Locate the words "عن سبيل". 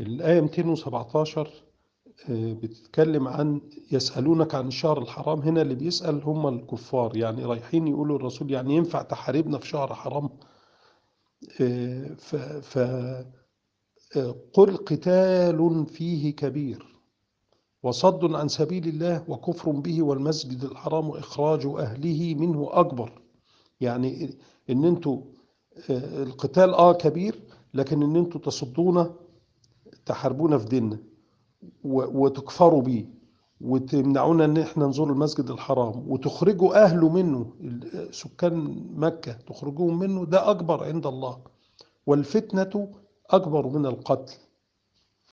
18.34-18.88